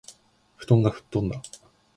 [0.57, 1.39] 布団がふっとんだ